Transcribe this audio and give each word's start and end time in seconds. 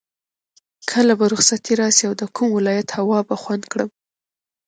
کله 0.91 1.13
به 1.19 1.25
رخصتي 1.33 1.73
راشي 1.81 2.03
او 2.09 2.13
د 2.21 2.23
کوم 2.35 2.49
ولایت 2.53 2.89
هوا 2.99 3.19
به 3.27 3.35
خوند 3.41 3.63
کړم. 3.71 3.89